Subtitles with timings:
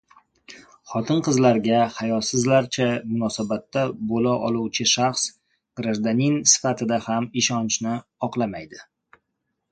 [0.91, 5.25] Xotin-qizlarga hayosizlarcha munosabatda bo‘la oluvchi shaxs
[5.81, 7.93] grajdanin sifatida ham ishonchini
[8.29, 8.81] oqlamaydi;